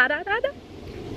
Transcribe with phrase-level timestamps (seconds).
[0.00, 0.48] Tada, da,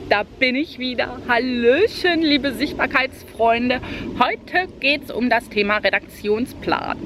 [0.10, 1.18] da bin ich wieder.
[1.30, 3.80] Hallöchen, liebe Sichtbarkeitsfreunde.
[4.20, 6.98] Heute geht es um das Thema Redaktionsplan.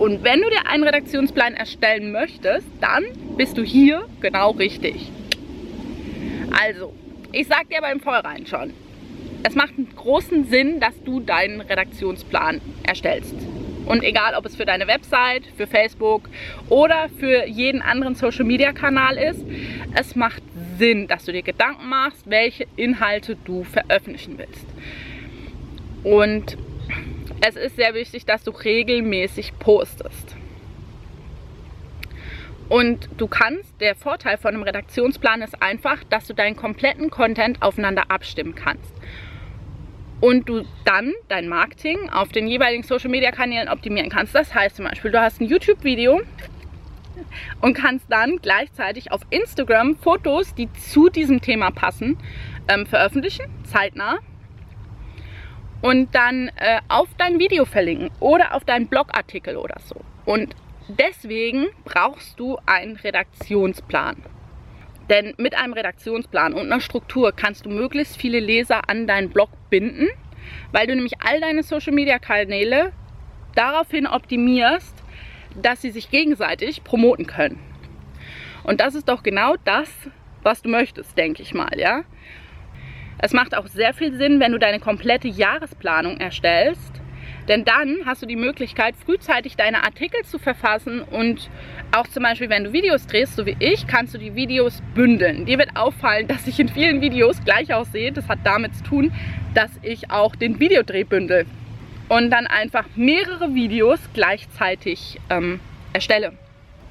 [0.00, 3.04] Und wenn du dir einen Redaktionsplan erstellen möchtest, dann
[3.36, 5.08] bist du hier genau richtig.
[6.50, 6.92] Also,
[7.30, 8.72] ich sag dir beim Vorrein schon,
[9.44, 13.36] es macht einen großen Sinn, dass du deinen Redaktionsplan erstellst.
[13.86, 16.28] Und egal, ob es für deine Website, für Facebook
[16.68, 19.44] oder für jeden anderen Social-Media-Kanal ist,
[19.94, 20.42] es macht
[20.78, 24.66] Sinn, dass du dir Gedanken machst, welche Inhalte du veröffentlichen willst.
[26.02, 26.56] Und
[27.46, 30.36] es ist sehr wichtig, dass du regelmäßig postest.
[32.68, 37.60] Und du kannst, der Vorteil von einem Redaktionsplan ist einfach, dass du deinen kompletten Content
[37.62, 38.92] aufeinander abstimmen kannst
[40.20, 44.34] und du dann dein Marketing auf den jeweiligen Social Media Kanälen optimieren kannst.
[44.34, 46.22] Das heißt zum Beispiel, du hast ein YouTube-Video
[47.60, 52.16] und kannst dann gleichzeitig auf Instagram Fotos, die zu diesem Thema passen,
[52.68, 54.18] ähm, veröffentlichen, zeitnah.
[55.80, 59.96] Und dann äh, auf dein Video verlinken oder auf deinen Blogartikel oder so.
[60.24, 60.54] Und
[60.88, 64.16] deswegen brauchst du einen Redaktionsplan.
[65.10, 69.50] Denn mit einem Redaktionsplan und einer Struktur kannst du möglichst viele Leser an deinen Blog
[69.68, 70.08] binden,
[70.72, 72.92] weil du nämlich all deine Social Media Kanäle
[73.54, 75.03] daraufhin optimierst,
[75.54, 77.58] dass sie sich gegenseitig promoten können.
[78.62, 79.90] Und das ist doch genau das,
[80.42, 82.02] was du möchtest, denke ich mal, ja.
[83.18, 87.00] Es macht auch sehr viel Sinn, wenn du deine komplette Jahresplanung erstellst
[87.48, 91.50] denn dann hast du die Möglichkeit, frühzeitig deine Artikel zu verfassen und
[91.92, 95.44] auch zum Beispiel, wenn du Videos drehst, so wie ich, kannst du die Videos bündeln.
[95.44, 98.12] Dir wird auffallen, dass ich in vielen Videos gleich aussehe.
[98.12, 99.12] Das hat damit zu tun,
[99.54, 101.46] dass ich auch den Videodreh bündel
[102.08, 105.60] und dann einfach mehrere Videos gleichzeitig ähm,
[105.92, 106.32] erstelle.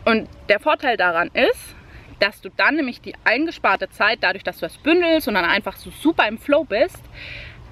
[0.05, 1.75] Und der Vorteil daran ist,
[2.19, 5.75] dass du dann nämlich die eingesparte Zeit, dadurch, dass du das bündelst und dann einfach
[5.75, 7.01] so super im Flow bist,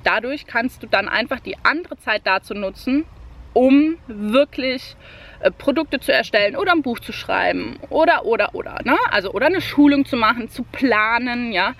[0.03, 3.05] dadurch kannst du dann einfach die andere Zeit dazu nutzen,
[3.53, 4.95] um wirklich
[5.41, 8.97] äh, Produkte zu erstellen oder ein Buch zu schreiben oder, oder, oder, ne?
[9.09, 11.73] Also, oder eine Schulung zu machen, zu planen, ja.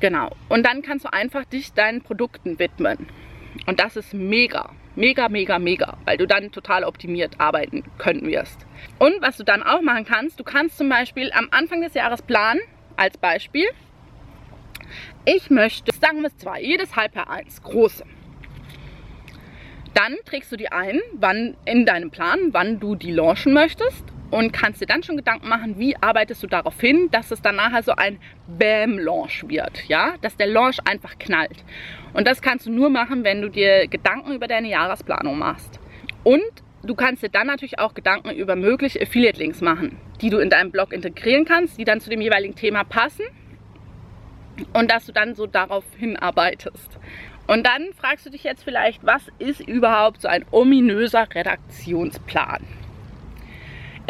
[0.00, 0.30] Genau.
[0.48, 3.08] Und dann kannst du einfach dich deinen Produkten widmen.
[3.66, 8.66] Und das ist mega, mega, mega, mega, weil du dann total optimiert arbeiten können wirst.
[8.98, 12.22] Und was du dann auch machen kannst, du kannst zum Beispiel am Anfang des Jahres
[12.22, 12.60] planen,
[12.96, 13.66] als Beispiel,
[15.24, 18.04] ich möchte, sagen wir es zwei, jedes Halbjahr eins, große.
[19.94, 24.52] Dann trägst du die ein, wann in deinem Plan, wann du die launchen möchtest und
[24.52, 27.82] kannst dir dann schon Gedanken machen, wie arbeitest du darauf hin, dass es dann nachher
[27.82, 31.64] so ein Bam-Launch wird, ja, dass der Launch einfach knallt.
[32.12, 35.80] Und das kannst du nur machen, wenn du dir Gedanken über deine Jahresplanung machst.
[36.24, 36.42] Und
[36.82, 40.70] du kannst dir dann natürlich auch Gedanken über mögliche Affiliate-Links machen, die du in deinem
[40.70, 43.24] Blog integrieren kannst, die dann zu dem jeweiligen Thema passen
[44.72, 46.98] und dass du dann so darauf hinarbeitest.
[47.46, 52.64] Und dann fragst du dich jetzt vielleicht, was ist überhaupt so ein ominöser Redaktionsplan?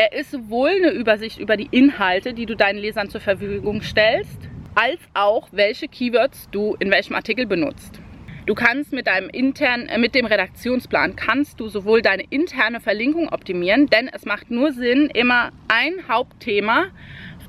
[0.03, 4.49] Er ist sowohl eine Übersicht über die Inhalte, die du deinen Lesern zur Verfügung stellst,
[4.75, 8.01] als auch welche Keywords du in welchem Artikel benutzt.
[8.47, 13.29] Du kannst mit deinem internen, äh, mit dem Redaktionsplan kannst du sowohl deine interne Verlinkung
[13.29, 16.87] optimieren, denn es macht nur Sinn, immer ein Hauptthema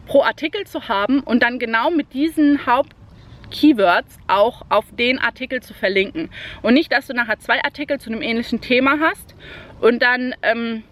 [0.06, 5.73] pro Artikel zu haben und dann genau mit diesen Haupt-Keywords auch auf den Artikel zu
[5.73, 6.29] verlinken.
[6.63, 9.35] Und nicht, dass du nachher zwei Artikel zu einem ähnlichen Thema hast
[9.79, 10.83] und dann ähm,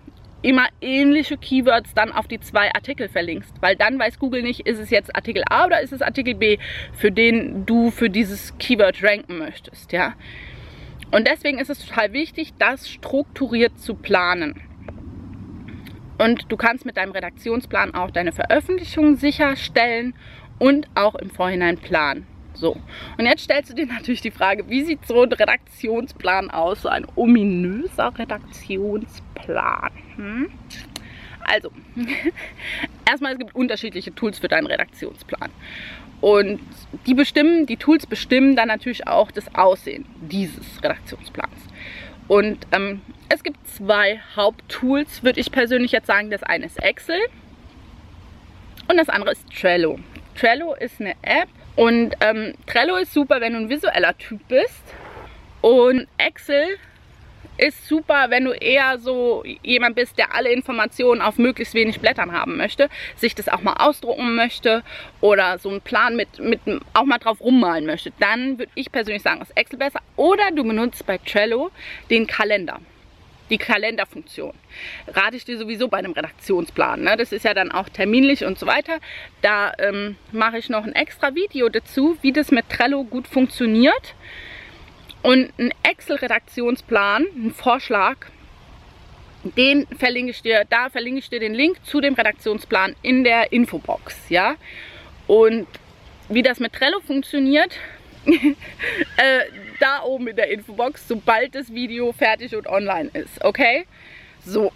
[0.42, 3.54] immer ähnliche Keywords dann auf die zwei Artikel verlinkst.
[3.62, 6.58] Weil dann weiß Google nicht, ist es jetzt Artikel A oder ist es Artikel B,
[6.94, 9.92] für den du für dieses Keyword ranken möchtest.
[9.92, 10.14] Ja?
[11.12, 14.62] Und deswegen ist es total wichtig, das strukturiert zu planen.
[16.18, 20.14] Und du kannst mit deinem Redaktionsplan auch deine Veröffentlichung sicherstellen
[20.60, 22.28] und auch im Vorhinein planen.
[22.54, 22.76] So,
[23.18, 26.82] und jetzt stellst du dir natürlich die Frage, wie sieht so ein Redaktionsplan aus?
[26.82, 29.28] So ein ominöser Redaktionsplan.
[30.16, 30.50] Hm?
[31.44, 31.72] Also,
[33.08, 35.50] erstmal, es gibt unterschiedliche Tools für deinen Redaktionsplan.
[36.22, 36.59] Und
[37.06, 41.50] die bestimmen, die Tools bestimmen dann natürlich auch das Aussehen dieses Redaktionsplans.
[42.28, 46.30] Und ähm, es gibt zwei Haupttools, würde ich persönlich jetzt sagen.
[46.30, 47.20] Das eine ist Excel
[48.88, 50.00] und das andere ist Trello.
[50.35, 54.84] Trello ist eine App und ähm, Trello ist super, wenn du ein visueller Typ bist.
[55.62, 56.78] Und Excel
[57.59, 62.32] ist super, wenn du eher so jemand bist, der alle Informationen auf möglichst wenig Blättern
[62.32, 64.84] haben möchte, sich das auch mal ausdrucken möchte
[65.22, 66.61] oder so einen Plan mit, mit
[66.94, 68.11] auch mal drauf rummalen möchte.
[68.20, 70.00] Dann würde ich persönlich sagen, ist Excel besser.
[70.16, 71.72] Oder du benutzt bei Trello
[72.09, 72.79] den Kalender.
[73.50, 74.53] die Kalenderfunktion.
[75.08, 77.02] Rate ich dir sowieso bei einem Redaktionsplan.
[77.02, 77.17] Ne?
[77.17, 79.00] Das ist ja dann auch terminlich und so weiter.
[79.41, 84.14] Da ähm, mache ich noch ein extra Video dazu, wie das mit Trello gut funktioniert.
[85.22, 88.18] Und ein Excel-Redaktionsplan, ein Vorschlag,
[89.44, 93.52] den verlinke ich dir, da verlinke ich dir den Link zu dem Redaktionsplan in der
[93.52, 94.56] Infobox, ja.
[95.28, 95.68] Und
[96.30, 97.78] wie das mit Trello funktioniert,
[98.26, 99.40] äh,
[99.80, 103.86] da oben in der Infobox, sobald das Video fertig und online ist, okay?
[104.46, 104.72] So.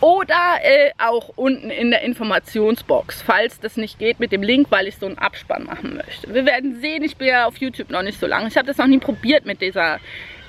[0.00, 4.86] Oder äh, auch unten in der Informationsbox, falls das nicht geht mit dem Link, weil
[4.86, 6.32] ich so einen Abspann machen möchte.
[6.32, 8.48] Wir werden sehen, ich bin ja auf YouTube noch nicht so lange.
[8.48, 10.00] Ich habe das noch nie probiert mit dieser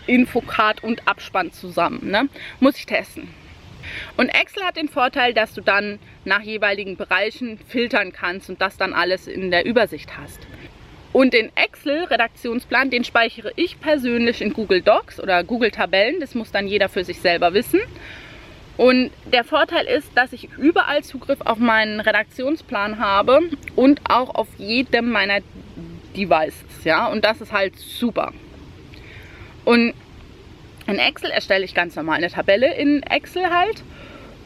[0.07, 2.09] Infocard und Abspann zusammen.
[2.09, 2.30] Ne?
[2.62, 3.27] Muss ich testen.
[4.15, 8.77] Und Excel hat den Vorteil, dass du dann nach jeweiligen Bereichen filtern kannst und das
[8.77, 10.39] dann alles in der Übersicht hast.
[11.13, 16.21] Und den Excel-Redaktionsplan, den speichere ich persönlich in Google Docs oder Google Tabellen.
[16.21, 17.81] Das muss dann jeder für sich selber wissen.
[18.81, 23.42] Und der Vorteil ist, dass ich überall Zugriff auf meinen Redaktionsplan habe
[23.75, 25.42] und auch auf jedem meiner
[26.18, 26.83] Devices.
[26.83, 27.06] Ja?
[27.06, 28.33] Und das ist halt super.
[29.66, 29.94] Und
[30.88, 33.83] in Excel erstelle ich ganz normal eine Tabelle in Excel halt.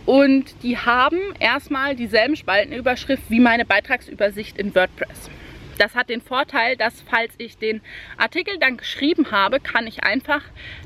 [0.05, 5.29] Und die haben erstmal dieselben Spaltenüberschrift wie meine Beitragsübersicht in WordPress.
[5.77, 7.79] Das hat den Vorteil, dass falls ich den
[8.17, 10.41] Artikel dann geschrieben habe, kann ich einfach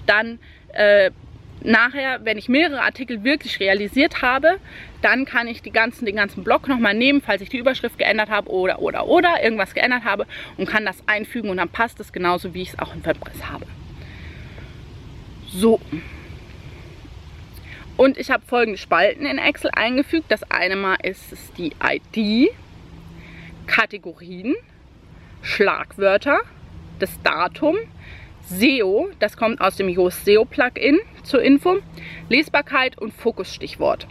[0.06, 0.38] dann
[0.74, 1.10] äh,
[1.62, 4.60] nachher, wenn ich mehrere Artikel wirklich realisiert habe,
[5.02, 8.30] dann kann ich die ganzen, den ganzen Block nochmal nehmen, falls ich die Überschrift geändert
[8.30, 10.26] habe oder, oder, oder irgendwas geändert habe
[10.58, 13.46] und kann das einfügen und dann passt es genauso, wie ich es auch in WordPress
[13.50, 13.66] habe.
[15.48, 15.80] So.
[17.98, 20.26] Und ich habe folgende Spalten in Excel eingefügt.
[20.30, 22.50] Das eine Mal ist es die ID,
[23.68, 24.56] Kategorien,
[25.42, 26.40] Schlagwörter,
[27.00, 27.76] das Datum,
[28.50, 31.78] SEO, das kommt aus dem Yoast SEO Plugin zur Info,
[32.30, 34.08] Lesbarkeit und Fokusstichwort.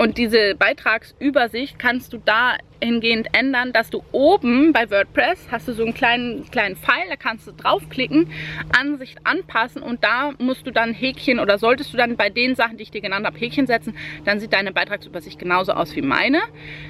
[0.00, 5.82] Und diese Beitragsübersicht kannst du dahingehend ändern, dass du oben bei WordPress hast du so
[5.82, 8.30] einen kleinen, kleinen Pfeil, da kannst du draufklicken,
[8.78, 12.78] Ansicht anpassen und da musst du dann Häkchen oder solltest du dann bei den Sachen,
[12.78, 13.94] die ich dir genannt habe, Häkchen setzen,
[14.24, 16.40] dann sieht deine Beitragsübersicht genauso aus wie meine,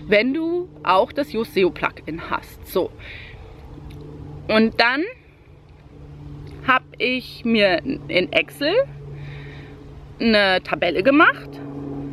[0.06, 2.66] wenn du auch das Yoast SEO Plugin hast.
[2.66, 2.92] So.
[4.46, 5.02] Und dann
[6.70, 8.74] habe ich mir in Excel
[10.20, 11.50] eine Tabelle gemacht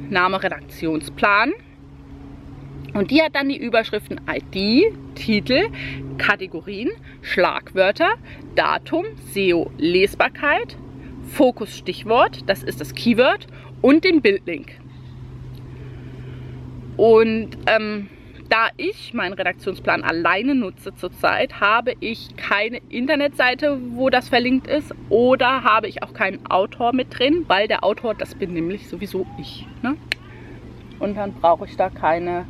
[0.09, 1.53] Name Redaktionsplan.
[2.93, 5.67] Und die hat dann die Überschriften ID, Titel,
[6.17, 6.89] Kategorien,
[7.21, 8.13] Schlagwörter,
[8.55, 10.75] Datum, SEO, Lesbarkeit,
[11.29, 13.45] Fokus Stichwort, das ist das Keyword
[13.81, 14.71] und den Bildlink.
[16.95, 18.09] Und ähm,
[18.49, 24.93] da ich meinen Redaktionsplan alleine nutze zurzeit, habe ich keine Internetseite, wo das verlinkt ist
[25.09, 29.25] oder habe ich auch keinen Autor mit drin, weil der Autor, das bin nämlich sowieso
[29.39, 29.65] ich.
[29.81, 29.97] Ne?
[30.99, 32.45] Und dann brauche ich da keine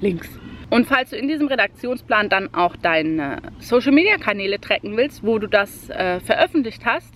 [0.00, 0.28] Links.
[0.70, 5.38] Und falls du in diesem Redaktionsplan dann auch deine Social Media Kanäle tracken willst, wo
[5.38, 7.12] du das äh, veröffentlicht hast,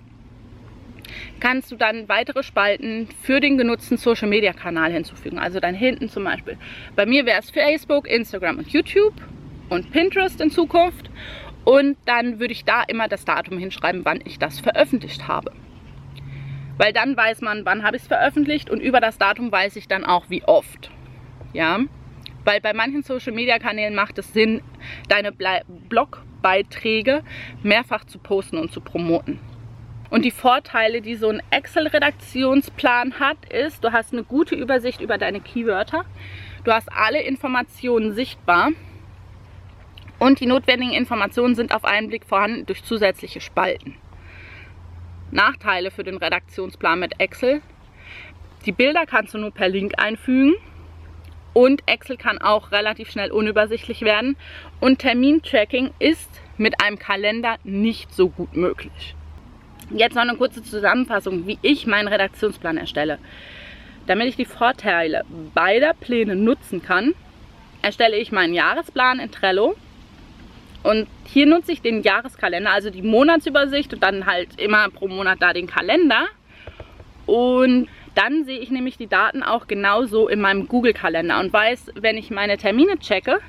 [1.41, 5.39] kannst du dann weitere Spalten für den genutzten Social Media Kanal hinzufügen.
[5.39, 6.57] Also dann hinten zum Beispiel.
[6.97, 9.15] Bei mir wäre es Facebook, Instagram und YouTube
[9.69, 11.11] und Pinterest in Zukunft.
[11.65, 15.53] Und dann würde ich da immer das Datum hinschreiben, wann ich das veröffentlicht habe.
[16.77, 19.89] Weil dann weiß man, wann habe ich es veröffentlicht und über das Datum weiß ich
[19.89, 20.91] dann auch, wie oft.
[21.53, 21.79] Ja,
[22.45, 24.61] weil bei manchen Social Media Kanälen macht es Sinn,
[25.09, 27.23] deine Blogbeiträge
[27.63, 29.39] mehrfach zu posten und zu promoten.
[30.15, 35.19] Und die Vorteile, die so ein Excel-Redaktionsplan hat, ist, du hast eine gute Übersicht über
[35.19, 36.05] deine Keywörter.
[36.63, 38.71] Du hast alle Informationen sichtbar.
[40.21, 43.97] Und die notwendigen Informationen sind auf einen Blick vorhanden durch zusätzliche Spalten.
[45.33, 47.61] Nachteile für den Redaktionsplan mit Excel.
[48.67, 50.55] Die Bilder kannst du nur per Link einfügen.
[51.55, 54.37] Und Excel kann auch relativ schnell unübersichtlich werden.
[54.79, 59.17] Und Termintracking ist mit einem Kalender nicht so gut möglich.
[59.91, 63.19] Jetzt noch eine kurze Zusammenfassung, wie ich meinen Redaktionsplan erstelle.
[64.07, 65.25] Damit ich die Vorteile
[65.55, 67.15] beider Pläne nutzen kann,
[67.83, 69.75] erstelle ich meinen Jahresplan in Trello.
[70.83, 75.39] Und hier nutze ich den Jahreskalender, also die Monatsübersicht und dann halt immer pro Monat
[75.41, 76.27] da den Kalender.
[77.27, 82.17] Und dann sehe ich nämlich die Daten auch genauso in meinem Google-Kalender und weiß, wenn
[82.17, 83.41] ich meine Termine checke,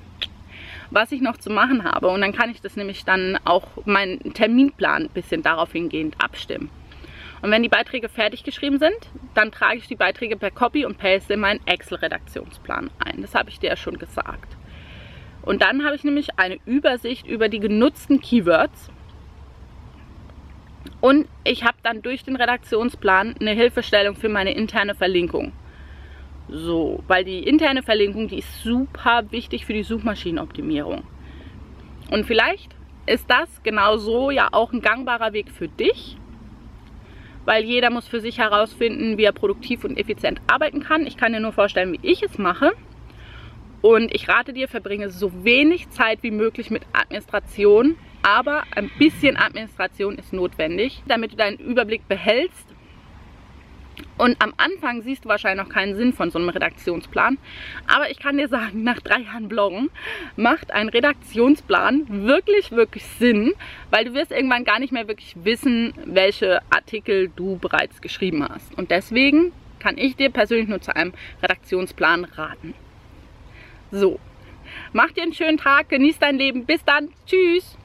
[0.91, 2.07] was ich noch zu machen habe.
[2.07, 6.69] Und dann kann ich das nämlich dann auch meinen Terminplan ein bisschen darauf hingehend abstimmen.
[7.41, 8.97] Und wenn die Beiträge fertig geschrieben sind,
[9.33, 13.21] dann trage ich die Beiträge per Copy und Paste in meinen Excel-Redaktionsplan ein.
[13.21, 14.55] Das habe ich dir ja schon gesagt.
[15.43, 18.89] Und dann habe ich nämlich eine Übersicht über die genutzten Keywords
[21.01, 25.51] Und ich habe dann durch den Redaktionsplan eine Hilfestellung für meine interne Verlinkung.
[26.47, 31.03] So, weil die interne Verlinkung, die ist super wichtig für die Suchmaschinenoptimierung.
[32.11, 32.75] Und vielleicht
[33.07, 36.17] ist das genau so ja auch ein gangbarer Weg für dich,
[37.45, 41.05] weil jeder muss für sich herausfinden, wie er produktiv und effizient arbeiten kann.
[41.05, 42.73] Ich kann dir nur vorstellen, wie ich es mache.
[43.81, 49.37] Und ich rate dir, verbringe so wenig Zeit wie möglich mit Administration, aber ein bisschen
[49.37, 52.74] Administration ist notwendig, damit du deinen Überblick behältst
[54.17, 57.37] und am Anfang siehst du wahrscheinlich noch keinen Sinn von so einem Redaktionsplan.
[57.87, 59.89] Aber ich kann dir sagen, nach drei Jahren Bloggen
[60.35, 63.53] macht ein Redaktionsplan wirklich, wirklich Sinn,
[63.91, 68.77] weil du wirst irgendwann gar nicht mehr wirklich wissen, welche Artikel du bereits geschrieben hast.
[68.77, 72.73] Und deswegen kann ich dir persönlich nur zu einem Redaktionsplan raten.
[73.91, 74.19] So,
[74.93, 76.65] mach dir einen schönen Tag, genieß dein Leben.
[76.65, 77.09] Bis dann.
[77.27, 77.77] Tschüss.